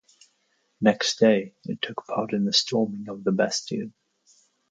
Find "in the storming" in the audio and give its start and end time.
2.33-3.07